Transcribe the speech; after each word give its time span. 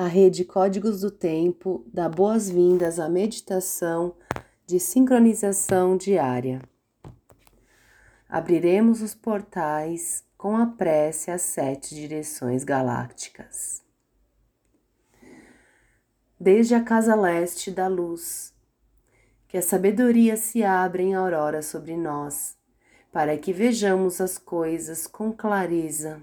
A 0.00 0.06
rede 0.06 0.46
Códigos 0.46 1.02
do 1.02 1.10
Tempo 1.10 1.84
dá 1.92 2.08
boas-vindas 2.08 2.98
à 2.98 3.06
meditação 3.06 4.14
de 4.66 4.80
sincronização 4.80 5.94
diária. 5.94 6.62
Abriremos 8.26 9.02
os 9.02 9.14
portais 9.14 10.24
com 10.38 10.56
a 10.56 10.64
prece 10.64 11.30
às 11.30 11.42
sete 11.42 11.94
direções 11.94 12.64
galácticas. 12.64 13.82
Desde 16.40 16.74
a 16.74 16.82
casa 16.82 17.14
leste 17.14 17.70
da 17.70 17.86
luz, 17.86 18.54
que 19.48 19.58
a 19.58 19.62
sabedoria 19.62 20.34
se 20.38 20.64
abra 20.64 21.02
em 21.02 21.14
aurora 21.14 21.60
sobre 21.60 21.94
nós, 21.94 22.56
para 23.12 23.36
que 23.36 23.52
vejamos 23.52 24.18
as 24.18 24.38
coisas 24.38 25.06
com 25.06 25.30
clareza 25.30 26.22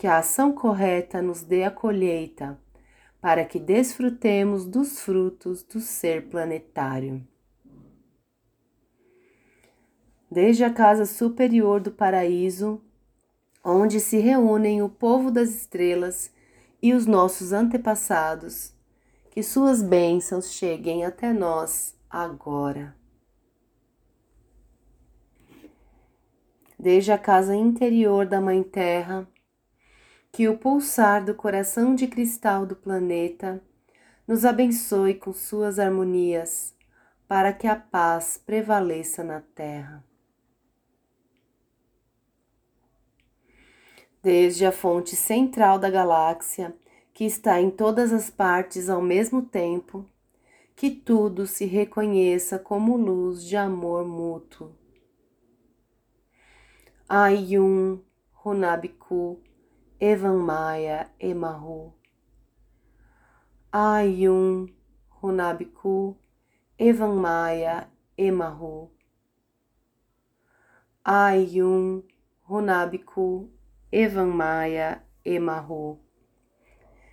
que 0.00 0.06
a 0.06 0.16
ação 0.16 0.50
correta 0.50 1.20
nos 1.20 1.42
dê 1.42 1.62
a 1.62 1.70
colheita, 1.70 2.58
para 3.20 3.44
que 3.44 3.58
desfrutemos 3.60 4.64
dos 4.64 4.98
frutos 5.00 5.62
do 5.62 5.78
ser 5.78 6.30
planetário. 6.30 7.22
Desde 10.30 10.64
a 10.64 10.72
casa 10.72 11.04
superior 11.04 11.82
do 11.82 11.90
paraíso, 11.90 12.82
onde 13.62 14.00
se 14.00 14.16
reúnem 14.16 14.80
o 14.80 14.88
povo 14.88 15.30
das 15.30 15.50
estrelas 15.50 16.32
e 16.80 16.94
os 16.94 17.04
nossos 17.04 17.52
antepassados, 17.52 18.72
que 19.30 19.42
suas 19.42 19.82
bênçãos 19.82 20.50
cheguem 20.50 21.04
até 21.04 21.30
nós 21.30 21.94
agora. 22.08 22.96
Desde 26.78 27.12
a 27.12 27.18
casa 27.18 27.54
interior 27.54 28.24
da 28.24 28.40
Mãe 28.40 28.62
Terra, 28.62 29.28
que 30.32 30.48
o 30.48 30.56
pulsar 30.56 31.24
do 31.24 31.34
coração 31.34 31.94
de 31.94 32.06
cristal 32.06 32.64
do 32.64 32.76
planeta 32.76 33.62
nos 34.26 34.44
abençoe 34.44 35.14
com 35.14 35.32
suas 35.32 35.78
harmonias, 35.78 36.74
para 37.26 37.52
que 37.52 37.66
a 37.66 37.74
paz 37.74 38.40
prevaleça 38.44 39.24
na 39.24 39.40
Terra. 39.40 40.04
Desde 44.22 44.66
a 44.66 44.72
fonte 44.72 45.16
central 45.16 45.78
da 45.78 45.90
galáxia, 45.90 46.74
que 47.12 47.24
está 47.24 47.60
em 47.60 47.70
todas 47.70 48.12
as 48.12 48.30
partes 48.30 48.88
ao 48.88 49.02
mesmo 49.02 49.42
tempo, 49.42 50.06
que 50.76 50.90
tudo 50.90 51.46
se 51.46 51.66
reconheça 51.66 52.58
como 52.58 52.96
luz 52.96 53.44
de 53.44 53.56
amor 53.56 54.06
mútuo. 54.06 54.72
Ayun 57.08 58.00
Runabiku 58.32 59.40
Evan 60.02 60.38
Maia 60.38 61.10
Emahu, 61.20 61.92
Ayun 63.70 64.72
Runabiku, 65.22 66.16
Evan 66.78 67.16
Maia 67.16 67.86
Emahu, 68.16 68.90
Ayun 71.04 72.02
Runabiku, 72.48 73.50
Evan 73.92 74.30
Maia 74.30 75.02
Emahu. 75.22 75.98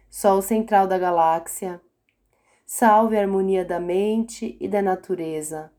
Sol 0.10 0.42
central 0.42 0.88
da 0.88 0.98
galáxia, 0.98 1.82
salve 2.66 3.18
a 3.18 3.20
harmonia 3.20 3.66
da 3.66 3.82
mente 3.82 4.56
e 4.62 4.68
da 4.70 4.82
natureza. 4.82 5.74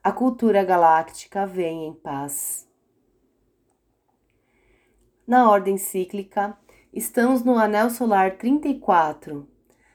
A 0.00 0.12
cultura 0.12 0.62
galáctica 0.62 1.44
vem 1.44 1.86
em 1.88 1.92
paz. 1.92 2.69
Na 5.30 5.48
ordem 5.48 5.78
cíclica, 5.78 6.58
estamos 6.92 7.44
no 7.44 7.56
anel 7.56 7.88
solar 7.88 8.36
34 8.36 9.48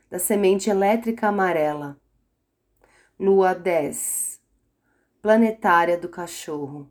da 0.10 0.18
semente 0.18 0.70
elétrica 0.70 1.28
amarela. 1.28 2.00
Lua 3.20 3.54
10, 3.54 4.42
planetária 5.22 5.98
do 5.98 6.08
cachorro. 6.08 6.90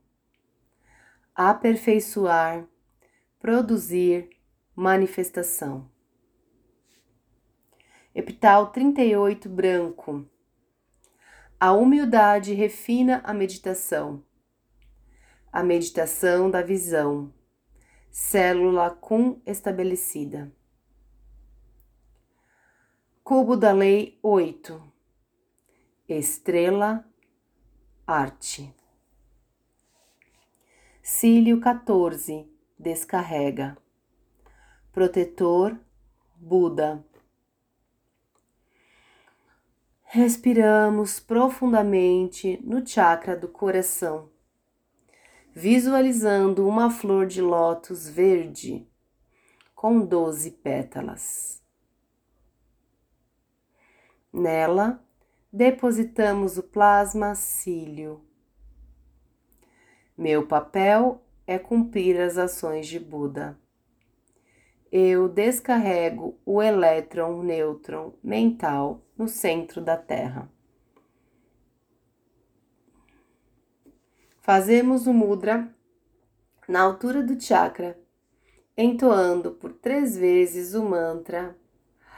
Aperfeiçoar, 1.35 2.69
produzir, 3.41 4.29
manifestação. 4.77 5.91
Epital 8.15 8.67
38 8.73 9.49
branco. 9.49 10.29
A 11.59 11.73
humildade 11.73 12.53
refina 12.53 13.23
a 13.25 13.33
meditação. 13.33 14.23
A 15.51 15.63
meditação 15.63 16.51
da 16.51 16.61
visão 16.61 17.33
célula 18.15 18.91
cum 18.91 19.43
estabelecida. 19.45 20.49
Cubo 23.25 23.57
da 23.57 23.73
Lei 23.73 24.17
8 24.23 24.81
Estrela 26.09 27.05
Arte. 28.07 28.73
Cílio 31.03 31.59
14 31.59 32.49
Descarrega. 32.79 33.77
Protetor 34.93 35.77
Buda. 36.37 37.05
Respiramos 40.05 41.19
profundamente 41.19 42.61
no 42.63 42.87
chakra 42.87 43.37
do 43.37 43.49
coração 43.49 44.33
visualizando 45.55 46.67
uma 46.67 46.91
flor 46.91 47.27
de 47.27 47.41
lótus 47.41 48.09
verde 48.09 48.89
com 49.73 50.05
doze 50.05 50.51
pétalas. 50.51 51.63
Nela, 54.33 55.01
depositamos 55.53 56.59
o 56.59 56.63
plasma 56.65 57.37
cílio. 57.37 58.21
Meu 60.19 60.45
papel 60.45 61.23
é 61.47 61.57
cumprir 61.57 62.21
as 62.21 62.37
ações 62.37 62.89
de 62.89 62.99
Buda. 62.99 63.57
Eu 64.91 65.29
descarrego 65.29 66.37
o 66.45 66.61
elétron 66.61 67.45
nêutron 67.45 68.15
mental 68.23 69.07
no 69.17 69.29
centro 69.29 69.81
da 69.81 69.97
Terra. 69.97 70.51
Fazemos 74.45 75.07
o 75.07 75.13
mudra 75.15 75.75
na 76.69 76.83
altura 76.83 77.23
do 77.23 77.41
chakra, 77.41 77.99
entoando 78.77 79.53
por 79.53 79.73
três 79.73 80.19
vezes 80.19 80.75
o 80.75 80.83
mantra 80.83 81.57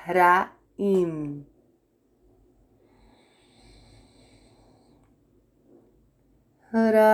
Ra-Im. 0.04 1.46
Ra-Im. 6.72 7.06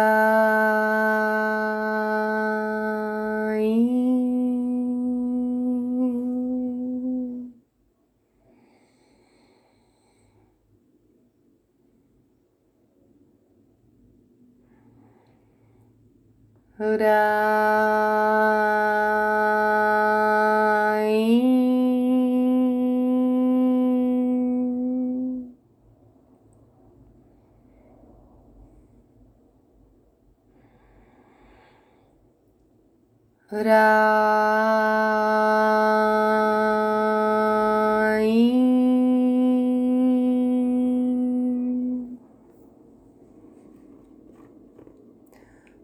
Hurrah. 16.83 17.93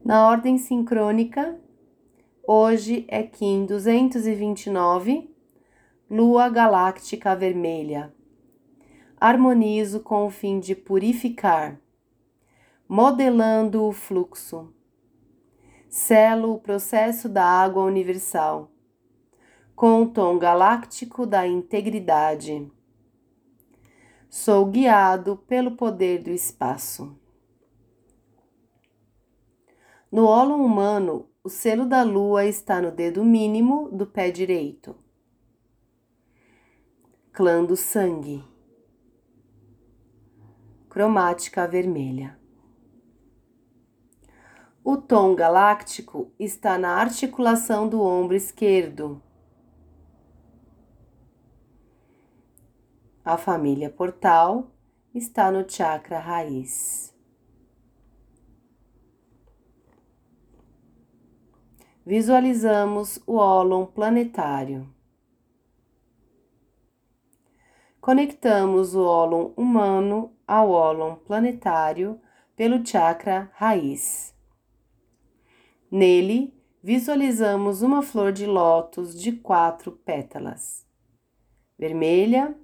Na 0.08 0.26
ordem 0.26 0.56
sincrônica, 0.56 1.60
Hoje 2.42 3.04
é 3.08 3.22
Kim 3.22 3.66
229, 3.66 5.30
Lua 6.10 6.48
Galáctica 6.48 7.36
Vermelha. 7.36 8.14
Harmonizo 9.20 10.00
com 10.00 10.24
o 10.24 10.30
fim 10.30 10.60
de 10.60 10.74
purificar, 10.74 11.78
modelando 12.88 13.84
o 13.84 13.92
fluxo. 13.92 14.72
Selo 15.90 16.54
o 16.54 16.58
processo 16.58 17.28
da 17.28 17.44
água 17.44 17.84
universal, 17.84 18.70
com 19.76 20.04
o 20.04 20.08
tom 20.08 20.38
galáctico 20.38 21.26
da 21.26 21.46
integridade. 21.46 22.66
Sou 24.30 24.64
guiado 24.64 25.36
pelo 25.46 25.72
poder 25.72 26.22
do 26.22 26.30
espaço. 26.30 27.14
No 30.10 30.24
olo 30.24 30.56
humano, 30.56 31.28
o 31.44 31.50
selo 31.50 31.84
da 31.84 32.02
lua 32.02 32.46
está 32.46 32.80
no 32.80 32.90
dedo 32.90 33.22
mínimo 33.22 33.90
do 33.90 34.06
pé 34.06 34.30
direito. 34.30 34.96
Clã 37.30 37.62
do 37.62 37.76
sangue. 37.76 38.42
Cromática 40.88 41.68
vermelha. 41.68 42.38
O 44.82 44.96
tom 44.96 45.34
galáctico 45.34 46.32
está 46.38 46.78
na 46.78 46.94
articulação 46.94 47.86
do 47.86 48.00
ombro 48.00 48.34
esquerdo. 48.34 49.22
A 53.22 53.36
família 53.36 53.90
portal 53.90 54.70
está 55.14 55.52
no 55.52 55.68
chakra 55.68 56.18
raiz. 56.18 57.14
Visualizamos 62.08 63.20
o 63.26 63.36
ólon 63.36 63.84
planetário. 63.84 64.88
Conectamos 68.00 68.94
o 68.94 69.04
ólon 69.04 69.52
humano 69.54 70.32
ao 70.46 70.70
ólon 70.70 71.16
planetário 71.16 72.18
pelo 72.56 72.82
chakra 72.82 73.50
raiz. 73.52 74.34
Nele, 75.90 76.58
visualizamos 76.82 77.82
uma 77.82 78.00
flor 78.00 78.32
de 78.32 78.46
lótus 78.46 79.14
de 79.14 79.32
quatro 79.32 79.92
pétalas: 79.92 80.86
vermelha, 81.78 82.58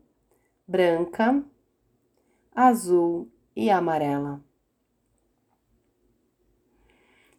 branca, 0.66 1.44
azul 2.50 3.30
e 3.54 3.68
amarela. 3.68 4.42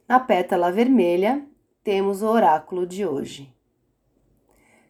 Na 0.07 0.19
pétala 0.19 0.71
vermelha, 0.71 1.43
temos 1.85 2.23
o 2.23 2.27
oráculo 2.27 2.83
de 2.87 3.05
hoje. 3.05 3.53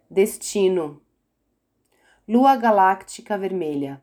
Destino: 0.09 1.01
Lua 2.25 2.55
galáctica 2.55 3.37
vermelha. 3.37 4.01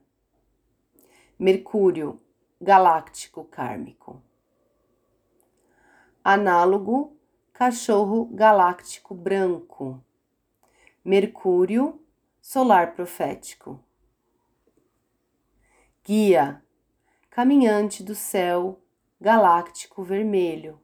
Mercúrio 1.39 2.21
galáctico 2.61 3.45
kármico. 3.45 4.23
Análogo: 6.23 7.17
cachorro 7.55 8.27
galáctico 8.27 9.15
branco. 9.15 10.05
Mercúrio 11.03 11.99
solar 12.43 12.95
profético. 12.95 13.83
Guia: 16.05 16.63
caminhante 17.31 18.03
do 18.03 18.15
céu 18.15 18.83
galáctico 19.19 20.03
vermelho. 20.03 20.82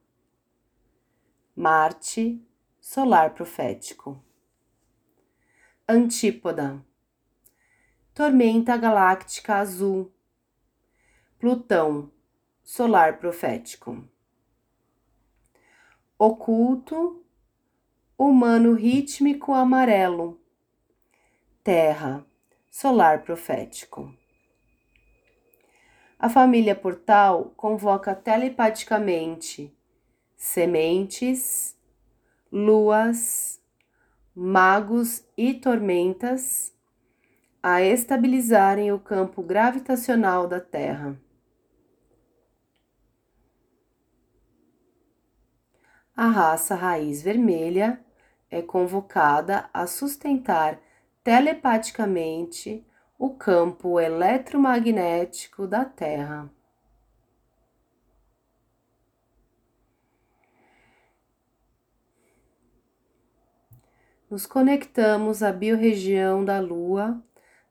Marte, 1.60 2.40
solar 2.81 3.34
profético. 3.34 4.22
Antípoda, 5.88 6.81
tormenta 8.14 8.76
galáctica 8.76 9.56
azul. 9.56 10.14
Plutão, 11.37 12.12
solar 12.62 13.19
profético. 13.19 14.08
Oculto, 16.16 17.25
humano 18.16 18.75
rítmico 18.75 19.52
amarelo. 19.52 20.40
Terra, 21.64 22.25
solar 22.70 23.25
profético. 23.25 24.14
A 26.20 26.28
família 26.28 26.76
Portal 26.76 27.52
convoca 27.56 28.14
telepaticamente 28.14 29.76
sementes, 30.38 31.76
luas, 32.50 33.61
magos 34.32 35.25
e 35.37 35.52
tormentas 35.52 36.73
a 37.61 37.82
estabilizarem 37.82 38.93
o 38.93 39.00
campo 39.00 39.43
gravitacional 39.43 40.46
da 40.46 40.61
Terra. 40.61 41.20
A 46.17 46.29
raça 46.29 46.76
raiz 46.76 47.20
vermelha 47.20 48.00
é 48.49 48.62
convocada 48.62 49.69
a 49.75 49.87
sustentar 49.88 50.81
telepaticamente 51.23 52.87
o 53.19 53.31
campo 53.31 53.99
eletromagnético 53.99 55.67
da 55.67 55.85
Terra. 55.85 56.49
Nos 64.30 64.44
conectamos 64.44 65.42
à 65.42 65.50
biorregião 65.50 66.44
da 66.44 66.61
Lua 66.61 67.23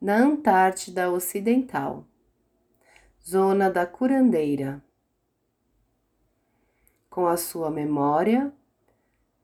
na 0.01 0.15
Antártida 0.17 1.11
Ocidental, 1.11 2.03
zona 3.23 3.69
da 3.69 3.85
curandeira, 3.85 4.83
com 7.09 7.27
a 7.27 7.37
sua 7.37 7.69
memória, 7.69 8.51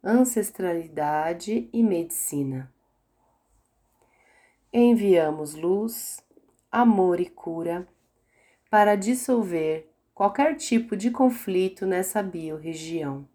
ancestralidade 0.04 1.70
e 1.72 1.84
medicina. 1.84 2.72
Enviamos 4.72 5.54
luz, 5.54 6.24
amor 6.72 7.20
e 7.20 7.30
cura 7.30 7.88
para 8.72 8.96
dissolver 8.96 9.88
qualquer 10.16 10.56
tipo 10.56 10.98
de 10.98 11.12
conflito 11.12 11.86
nessa 11.86 12.24
biorregião. 12.24 13.28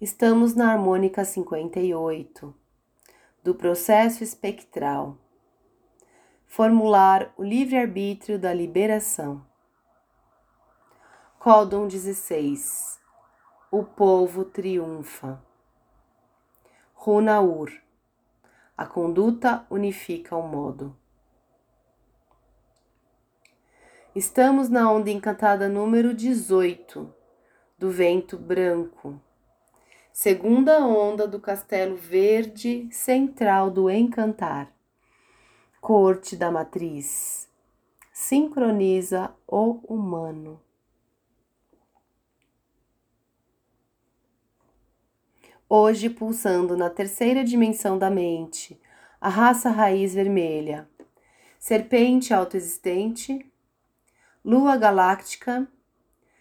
Estamos 0.00 0.54
na 0.54 0.70
harmônica 0.70 1.24
58 1.24 2.54
do 3.42 3.52
processo 3.52 4.22
espectral. 4.22 5.18
Formular 6.46 7.34
o 7.36 7.42
livre-arbítrio 7.42 8.38
da 8.38 8.54
liberação. 8.54 9.44
Códon 11.40 11.88
16. 11.88 13.00
O 13.72 13.82
povo 13.82 14.44
triunfa. 14.44 15.42
Runaur. 16.94 17.72
A 18.76 18.86
conduta 18.86 19.66
unifica 19.68 20.36
o 20.36 20.46
modo. 20.46 20.96
Estamos 24.14 24.68
na 24.68 24.88
onda 24.92 25.10
encantada 25.10 25.68
número 25.68 26.14
18 26.14 27.12
do 27.76 27.90
vento 27.90 28.38
branco 28.38 29.20
segunda 30.20 30.84
onda 30.84 31.28
do 31.28 31.38
castelo 31.38 31.94
verde 31.94 32.88
central 32.90 33.70
do 33.70 33.88
encantar. 33.88 34.68
Corte 35.80 36.34
da 36.34 36.50
matriz. 36.50 37.48
Sincroniza 38.12 39.32
o 39.46 39.78
humano. 39.86 40.60
Hoje, 45.68 46.10
pulsando 46.10 46.76
na 46.76 46.90
terceira 46.90 47.44
dimensão 47.44 47.96
da 47.96 48.10
mente, 48.10 48.76
a 49.20 49.28
raça 49.28 49.70
raiz 49.70 50.14
vermelha, 50.14 50.90
serpente 51.60 52.34
autoexistente, 52.34 53.48
lua 54.44 54.76
galáctica, 54.76 55.68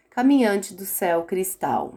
caminhante 0.10 0.74
do 0.74 0.84
céu 0.84 1.26
cristal. 1.26 1.94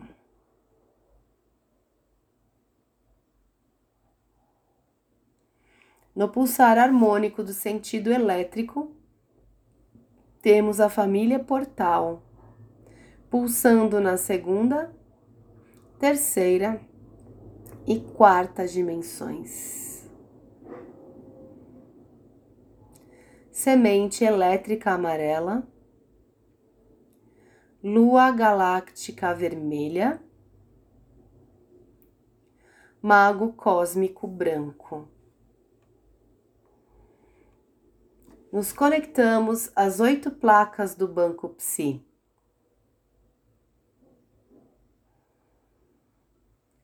No 6.21 6.29
pulsar 6.29 6.77
harmônico 6.77 7.43
do 7.43 7.55
sentido 7.55 8.13
elétrico, 8.13 8.95
temos 10.43 10.79
a 10.79 10.91
família 10.91 11.39
portal, 11.39 12.23
pulsando 13.31 13.99
na 14.03 14.19
segunda, 14.19 14.95
terceira 15.99 16.79
e 17.87 17.99
quarta 18.01 18.69
dimensões. 18.69 20.07
Semente 23.51 24.23
elétrica 24.23 24.91
amarela, 24.91 25.67
lua 27.83 28.31
galáctica 28.31 29.33
vermelha, 29.33 30.23
mago 33.01 33.55
cósmico 33.55 34.27
branco. 34.27 35.09
Nos 38.53 38.73
conectamos 38.73 39.71
às 39.77 40.01
oito 40.01 40.29
placas 40.29 40.97
do 40.97 41.07
banco 41.07 41.51
Psi. 41.51 42.05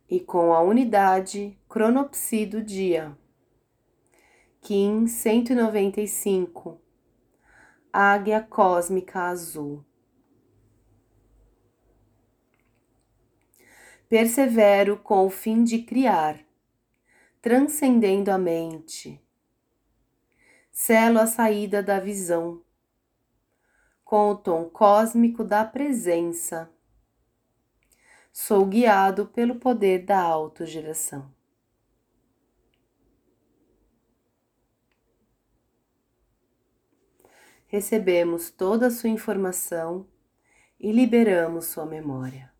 E 0.08 0.20
com 0.20 0.54
a 0.54 0.60
unidade 0.60 1.58
cronopsi 1.68 2.46
do 2.46 2.62
dia, 2.62 3.18
Kim 4.60 5.08
195, 5.08 6.80
Águia 7.92 8.40
Cósmica 8.40 9.22
Azul. 9.22 9.84
Persevero 14.08 14.98
com 14.98 15.26
o 15.26 15.30
fim 15.30 15.64
de 15.64 15.82
criar, 15.82 16.38
transcendendo 17.42 18.30
a 18.30 18.38
mente. 18.38 19.25
Selo 20.78 21.18
a 21.20 21.26
saída 21.26 21.82
da 21.82 21.98
visão, 21.98 22.62
com 24.04 24.28
o 24.28 24.36
tom 24.36 24.68
cósmico 24.68 25.42
da 25.42 25.64
presença. 25.64 26.70
Sou 28.30 28.66
guiado 28.66 29.26
pelo 29.26 29.54
poder 29.54 30.04
da 30.04 30.20
autogeração. 30.20 31.32
Recebemos 37.66 38.50
toda 38.50 38.88
a 38.88 38.90
sua 38.90 39.08
informação 39.08 40.06
e 40.78 40.92
liberamos 40.92 41.64
sua 41.64 41.86
memória. 41.86 42.52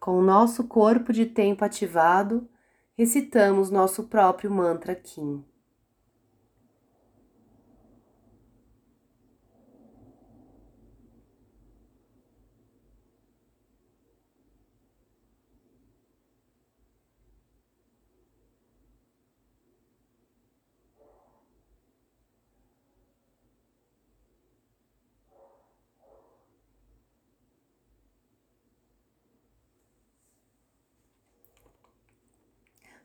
Com 0.00 0.18
o 0.18 0.22
nosso 0.22 0.66
corpo 0.66 1.12
de 1.12 1.26
tempo 1.26 1.64
ativado, 1.64 2.50
recitamos 3.00 3.70
nosso 3.70 4.04
próprio 4.04 4.50
mantra 4.50 4.94
Kim. 4.94 5.42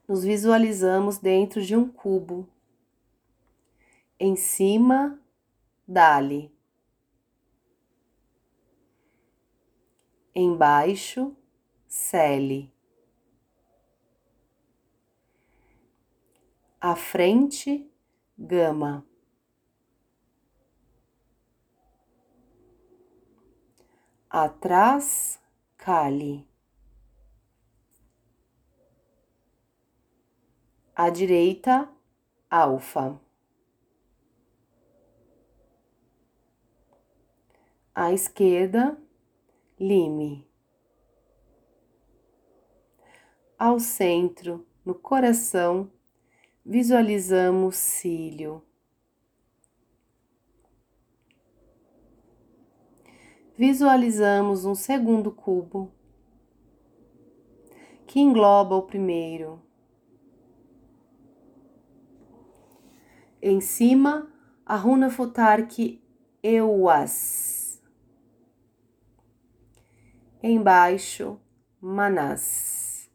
Nos 0.07 0.23
visualizamos 0.23 1.17
dentro 1.17 1.61
de 1.61 1.75
um 1.75 1.89
cubo. 1.89 2.47
Em 4.19 4.35
cima, 4.35 5.19
Dali. 5.87 6.51
Embaixo, 10.33 11.35
Cele. 11.87 12.71
À 16.79 16.95
frente, 16.95 17.89
Gama. 18.37 19.05
Atrás, 24.29 25.39
Kali. 25.77 26.45
À 30.95 31.09
direita, 31.09 31.89
alfa. 32.49 33.19
À 37.93 38.13
esquerda, 38.13 38.97
lime. 39.77 40.47
Ao 43.59 43.77
centro, 43.77 44.65
no 44.85 44.95
coração, 44.95 45.91
visualizamos 46.65 47.75
cílio. 47.75 48.63
Visualizamos 53.57 54.63
um 54.63 54.75
segundo 54.75 55.29
cubo 55.29 55.91
que 58.07 58.21
engloba 58.21 58.75
o 58.75 58.83
primeiro. 58.83 59.64
Em 63.47 63.61
cima, 63.61 64.27
a 64.65 64.75
runa 64.75 65.07
Futark 65.07 66.01
Euas. 66.41 67.79
Embaixo, 70.41 71.39
Manas. 71.79 73.07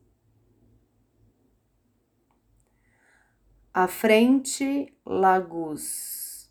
À 3.74 3.88
frente, 3.88 4.96
Lagos. 5.04 6.48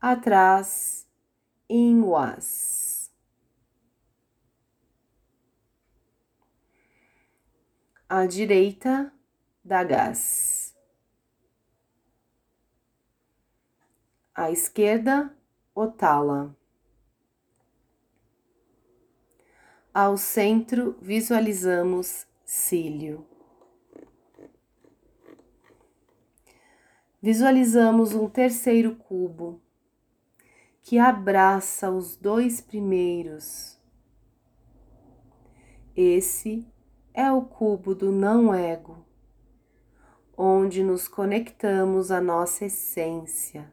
Atrás, 0.00 1.06
Inwas. 1.68 3.12
À 8.08 8.24
direita, 8.24 9.12
da 9.68 9.84
gás. 9.84 10.74
À 14.34 14.50
esquerda, 14.50 15.30
Otala. 15.74 16.56
Ao 19.92 20.16
centro, 20.16 20.96
visualizamos 21.02 22.26
cílio. 22.46 23.26
Visualizamos 27.20 28.14
um 28.14 28.26
terceiro 28.26 28.96
cubo 28.96 29.60
que 30.80 30.98
abraça 30.98 31.90
os 31.90 32.16
dois 32.16 32.62
primeiros. 32.62 33.78
Esse 35.94 36.66
é 37.12 37.30
o 37.30 37.42
cubo 37.42 37.94
do 37.94 38.10
não-ego 38.10 39.07
onde 40.40 40.84
nos 40.84 41.08
conectamos 41.08 42.12
à 42.12 42.20
nossa 42.20 42.66
essência. 42.66 43.72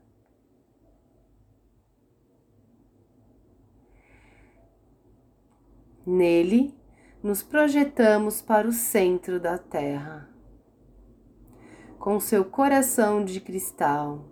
Nele, 6.04 6.76
nos 7.22 7.44
projetamos 7.44 8.42
para 8.42 8.68
o 8.68 8.72
centro 8.72 9.40
da 9.40 9.60
Terra, 9.60 10.28
com 12.00 12.20
seu 12.20 12.44
coração 12.44 13.24
de 13.24 13.40
cristal. 13.40 14.26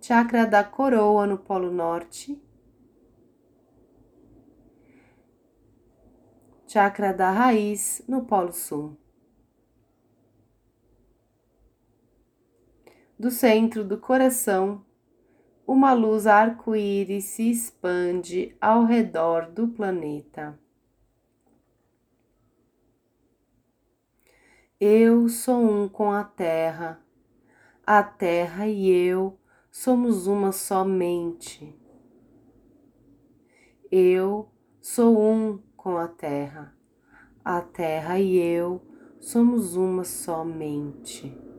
Chakra 0.00 0.46
da 0.46 0.64
coroa 0.64 1.26
no 1.26 1.36
Polo 1.36 1.70
Norte. 1.70 2.42
Chakra 6.66 7.12
da 7.12 7.30
raiz 7.30 8.02
no 8.08 8.24
Polo 8.24 8.52
Sul. 8.52 9.01
Do 13.22 13.30
centro 13.30 13.84
do 13.84 13.96
coração, 13.98 14.84
uma 15.64 15.92
luz 15.92 16.26
arco-íris 16.26 17.22
se 17.26 17.52
expande 17.52 18.56
ao 18.60 18.84
redor 18.84 19.48
do 19.48 19.68
planeta. 19.68 20.58
Eu 24.80 25.28
sou 25.28 25.62
um 25.62 25.88
com 25.88 26.10
a 26.10 26.24
Terra, 26.24 27.00
a 27.86 28.02
Terra 28.02 28.66
e 28.66 28.90
eu 28.90 29.38
somos 29.70 30.26
uma 30.26 30.50
só 30.50 30.84
mente. 30.84 31.78
Eu 33.88 34.50
sou 34.80 35.16
um 35.22 35.60
com 35.76 35.96
a 35.96 36.08
Terra, 36.08 36.76
a 37.44 37.60
Terra 37.60 38.18
e 38.18 38.36
eu 38.36 38.82
somos 39.20 39.76
uma 39.76 40.02
só 40.02 40.44
mente. 40.44 41.51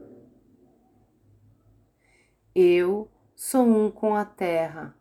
Eu 2.55 3.09
sou 3.35 3.65
um 3.65 3.89
com 3.89 4.15
a 4.15 4.23
terra. 4.23 4.95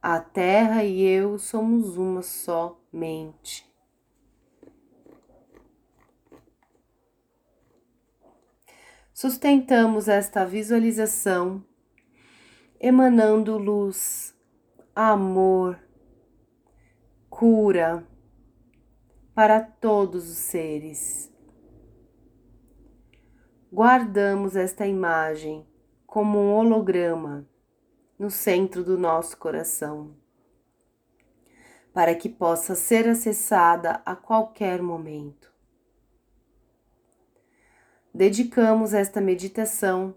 A 0.00 0.18
terra 0.20 0.82
e 0.84 1.02
eu 1.02 1.38
somos 1.38 1.98
uma 1.98 2.22
só 2.22 2.80
mente. 2.90 3.70
Sustentamos 9.12 10.08
esta 10.08 10.46
visualização 10.46 11.62
emanando 12.80 13.58
luz, 13.58 14.34
amor, 14.94 15.78
cura 17.28 18.06
para 19.34 19.60
todos 19.60 20.30
os 20.30 20.38
seres. 20.38 21.30
Guardamos 23.70 24.56
esta 24.56 24.86
imagem 24.86 25.67
como 26.08 26.38
um 26.38 26.54
holograma 26.54 27.46
no 28.18 28.30
centro 28.30 28.82
do 28.82 28.96
nosso 28.96 29.36
coração, 29.36 30.16
para 31.92 32.14
que 32.14 32.30
possa 32.30 32.74
ser 32.74 33.06
acessada 33.06 34.00
a 34.06 34.16
qualquer 34.16 34.80
momento. 34.80 35.52
Dedicamos 38.12 38.94
esta 38.94 39.20
meditação 39.20 40.16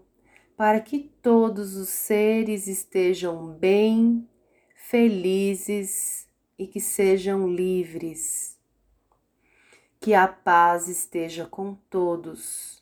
para 0.56 0.80
que 0.80 0.98
todos 1.20 1.76
os 1.76 1.90
seres 1.90 2.66
estejam 2.66 3.52
bem, 3.52 4.26
felizes 4.74 6.26
e 6.58 6.66
que 6.66 6.80
sejam 6.80 7.46
livres. 7.46 8.58
Que 10.00 10.14
a 10.14 10.26
paz 10.26 10.88
esteja 10.88 11.44
com 11.44 11.74
todos, 11.90 12.81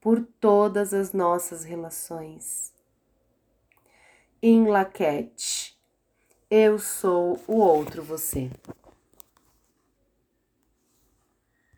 por 0.00 0.24
todas 0.40 0.94
as 0.94 1.12
nossas 1.12 1.64
relações. 1.64 2.72
Em 4.42 4.66
Laquete, 4.66 5.78
eu 6.50 6.78
sou 6.78 7.38
o 7.46 7.56
outro 7.56 8.02
você. 8.02 8.50